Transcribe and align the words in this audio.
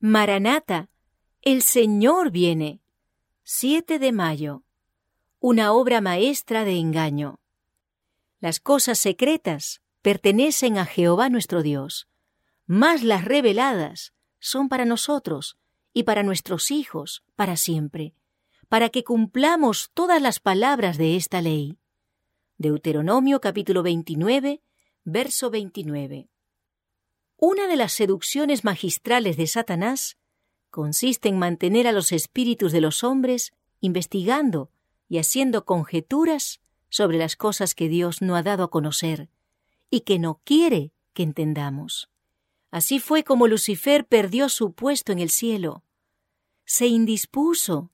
Maranata, 0.00 0.90
el 1.42 1.60
Señor 1.62 2.30
viene. 2.30 2.80
7 3.42 3.98
de 3.98 4.12
mayo. 4.12 4.62
Una 5.40 5.72
obra 5.72 6.00
maestra 6.00 6.64
de 6.64 6.76
engaño. 6.76 7.40
Las 8.38 8.60
cosas 8.60 9.00
secretas 9.00 9.82
pertenecen 10.00 10.78
a 10.78 10.86
Jehová 10.86 11.30
nuestro 11.30 11.64
Dios, 11.64 12.06
mas 12.64 13.02
las 13.02 13.24
reveladas 13.24 14.12
son 14.38 14.68
para 14.68 14.84
nosotros 14.84 15.58
y 15.92 16.04
para 16.04 16.22
nuestros 16.22 16.70
hijos 16.70 17.24
para 17.34 17.56
siempre, 17.56 18.14
para 18.68 18.90
que 18.90 19.02
cumplamos 19.02 19.90
todas 19.94 20.22
las 20.22 20.38
palabras 20.38 20.96
de 20.96 21.16
esta 21.16 21.42
ley. 21.42 21.76
Deuteronomio 22.56 23.40
capítulo 23.40 23.82
29, 23.82 24.62
verso 25.02 25.50
29. 25.50 26.28
Una 27.40 27.68
de 27.68 27.76
las 27.76 27.92
seducciones 27.92 28.64
magistrales 28.64 29.36
de 29.36 29.46
Satanás 29.46 30.16
consiste 30.70 31.28
en 31.28 31.38
mantener 31.38 31.86
a 31.86 31.92
los 31.92 32.10
espíritus 32.10 32.72
de 32.72 32.80
los 32.80 33.04
hombres 33.04 33.52
investigando 33.80 34.72
y 35.08 35.18
haciendo 35.18 35.64
conjeturas 35.64 36.60
sobre 36.88 37.16
las 37.16 37.36
cosas 37.36 37.76
que 37.76 37.88
Dios 37.88 38.22
no 38.22 38.34
ha 38.34 38.42
dado 38.42 38.64
a 38.64 38.70
conocer 38.70 39.30
y 39.88 40.00
que 40.00 40.18
no 40.18 40.40
quiere 40.42 40.92
que 41.12 41.22
entendamos. 41.22 42.10
Así 42.72 42.98
fue 42.98 43.22
como 43.22 43.46
Lucifer 43.46 44.04
perdió 44.04 44.48
su 44.48 44.72
puesto 44.72 45.12
en 45.12 45.20
el 45.20 45.30
cielo. 45.30 45.84
Se 46.64 46.88
indispuso 46.88 47.92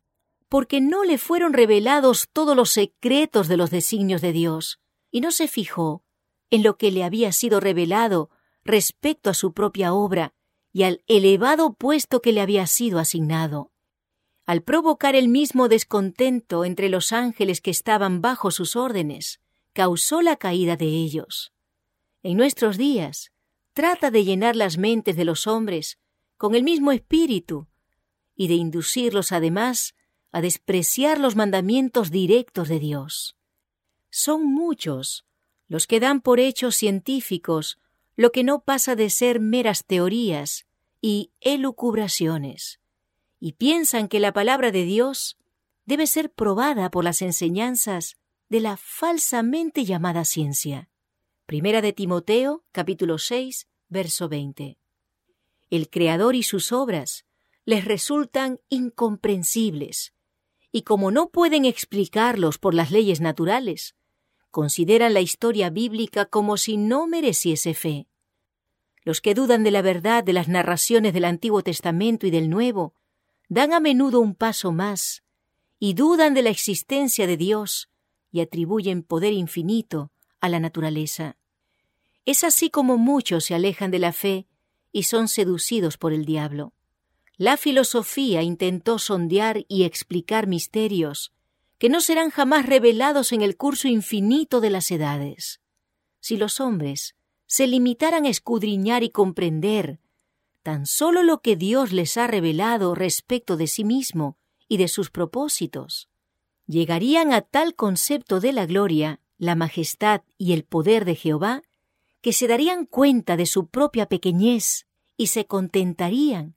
porque 0.48 0.80
no 0.80 1.04
le 1.04 1.18
fueron 1.18 1.52
revelados 1.52 2.30
todos 2.32 2.56
los 2.56 2.70
secretos 2.70 3.48
de 3.48 3.58
los 3.58 3.70
designios 3.70 4.22
de 4.22 4.32
Dios, 4.32 4.80
y 5.10 5.20
no 5.20 5.32
se 5.32 5.48
fijó 5.48 6.02
en 6.48 6.62
lo 6.62 6.78
que 6.78 6.90
le 6.90 7.04
había 7.04 7.30
sido 7.32 7.60
revelado 7.60 8.30
respecto 8.64 9.30
a 9.30 9.34
su 9.34 9.52
propia 9.52 9.92
obra 9.92 10.34
y 10.72 10.82
al 10.82 11.02
elevado 11.06 11.74
puesto 11.74 12.20
que 12.20 12.32
le 12.32 12.40
había 12.40 12.66
sido 12.66 12.98
asignado. 12.98 13.70
Al 14.46 14.62
provocar 14.62 15.14
el 15.14 15.28
mismo 15.28 15.68
descontento 15.68 16.64
entre 16.64 16.88
los 16.88 17.12
ángeles 17.12 17.60
que 17.60 17.70
estaban 17.70 18.20
bajo 18.20 18.50
sus 18.50 18.76
órdenes, 18.76 19.40
causó 19.72 20.20
la 20.20 20.36
caída 20.36 20.76
de 20.76 20.86
ellos. 20.86 21.52
En 22.22 22.36
nuestros 22.36 22.76
días, 22.76 23.32
trata 23.72 24.10
de 24.10 24.24
llenar 24.24 24.56
las 24.56 24.78
mentes 24.78 25.16
de 25.16 25.24
los 25.24 25.46
hombres 25.46 25.98
con 26.36 26.54
el 26.54 26.62
mismo 26.62 26.92
espíritu 26.92 27.68
y 28.34 28.48
de 28.48 28.54
inducirlos 28.54 29.32
además 29.32 29.94
a 30.32 30.40
despreciar 30.40 31.20
los 31.20 31.36
mandamientos 31.36 32.10
directos 32.10 32.68
de 32.68 32.80
Dios. 32.80 33.36
Son 34.10 34.44
muchos 34.44 35.24
los 35.68 35.86
que 35.86 36.00
dan 36.00 36.20
por 36.20 36.40
hechos 36.40 36.76
científicos 36.76 37.78
lo 38.16 38.32
que 38.32 38.44
no 38.44 38.62
pasa 38.62 38.94
de 38.96 39.10
ser 39.10 39.40
meras 39.40 39.84
teorías 39.84 40.66
y 41.00 41.32
elucubraciones, 41.40 42.80
y 43.40 43.52
piensan 43.52 44.08
que 44.08 44.20
la 44.20 44.32
palabra 44.32 44.70
de 44.70 44.84
Dios 44.84 45.36
debe 45.84 46.06
ser 46.06 46.32
probada 46.32 46.90
por 46.90 47.04
las 47.04 47.22
enseñanzas 47.22 48.16
de 48.48 48.60
la 48.60 48.76
falsamente 48.76 49.84
llamada 49.84 50.24
ciencia. 50.24 50.88
Primera 51.46 51.82
de 51.82 51.92
Timoteo, 51.92 52.64
capítulo 52.72 53.18
6, 53.18 53.68
verso 53.88 54.28
20. 54.28 54.78
El 55.70 55.90
Creador 55.90 56.36
y 56.36 56.42
sus 56.42 56.72
obras 56.72 57.26
les 57.64 57.84
resultan 57.84 58.60
incomprensibles, 58.68 60.14
y 60.70 60.82
como 60.82 61.10
no 61.10 61.30
pueden 61.30 61.64
explicarlos 61.64 62.58
por 62.58 62.74
las 62.74 62.90
leyes 62.90 63.20
naturales, 63.20 63.94
consideran 64.54 65.14
la 65.14 65.20
historia 65.20 65.68
bíblica 65.68 66.26
como 66.26 66.56
si 66.58 66.76
no 66.76 67.08
mereciese 67.08 67.74
fe. 67.74 68.06
Los 69.02 69.20
que 69.20 69.34
dudan 69.34 69.64
de 69.64 69.72
la 69.72 69.82
verdad 69.82 70.22
de 70.22 70.32
las 70.32 70.46
narraciones 70.46 71.12
del 71.12 71.24
Antiguo 71.24 71.64
Testamento 71.64 72.24
y 72.24 72.30
del 72.30 72.48
Nuevo 72.48 72.94
dan 73.48 73.72
a 73.72 73.80
menudo 73.80 74.20
un 74.20 74.36
paso 74.36 74.70
más 74.70 75.24
y 75.80 75.94
dudan 75.94 76.34
de 76.34 76.42
la 76.42 76.50
existencia 76.50 77.26
de 77.26 77.36
Dios 77.36 77.90
y 78.30 78.42
atribuyen 78.42 79.02
poder 79.02 79.32
infinito 79.32 80.12
a 80.40 80.48
la 80.48 80.60
naturaleza. 80.60 81.36
Es 82.24 82.44
así 82.44 82.70
como 82.70 82.96
muchos 82.96 83.46
se 83.46 83.56
alejan 83.56 83.90
de 83.90 83.98
la 83.98 84.12
fe 84.12 84.46
y 84.92 85.02
son 85.02 85.26
seducidos 85.26 85.98
por 85.98 86.12
el 86.12 86.24
diablo. 86.24 86.72
La 87.38 87.56
filosofía 87.56 88.42
intentó 88.42 89.00
sondear 89.00 89.64
y 89.66 89.82
explicar 89.82 90.46
misterios 90.46 91.33
que 91.84 91.90
no 91.90 92.00
serán 92.00 92.30
jamás 92.30 92.64
revelados 92.64 93.30
en 93.32 93.42
el 93.42 93.58
curso 93.58 93.88
infinito 93.88 94.62
de 94.62 94.70
las 94.70 94.90
edades. 94.90 95.60
Si 96.18 96.38
los 96.38 96.58
hombres 96.58 97.14
se 97.44 97.66
limitaran 97.66 98.24
a 98.24 98.30
escudriñar 98.30 99.02
y 99.02 99.10
comprender 99.10 100.00
tan 100.62 100.86
solo 100.86 101.22
lo 101.22 101.42
que 101.42 101.56
Dios 101.56 101.92
les 101.92 102.16
ha 102.16 102.26
revelado 102.26 102.94
respecto 102.94 103.58
de 103.58 103.66
sí 103.66 103.84
mismo 103.84 104.38
y 104.66 104.78
de 104.78 104.88
sus 104.88 105.10
propósitos, 105.10 106.08
llegarían 106.66 107.34
a 107.34 107.42
tal 107.42 107.74
concepto 107.74 108.40
de 108.40 108.54
la 108.54 108.64
gloria, 108.64 109.20
la 109.36 109.54
majestad 109.54 110.22
y 110.38 110.54
el 110.54 110.64
poder 110.64 111.04
de 111.04 111.16
Jehová, 111.16 111.64
que 112.22 112.32
se 112.32 112.48
darían 112.48 112.86
cuenta 112.86 113.36
de 113.36 113.44
su 113.44 113.66
propia 113.66 114.06
pequeñez 114.06 114.86
y 115.18 115.26
se 115.26 115.44
contentarían 115.44 116.56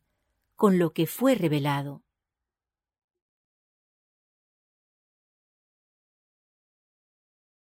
con 0.56 0.80
lo 0.80 0.94
que 0.94 1.06
fue 1.06 1.36
revelado. 1.36 2.02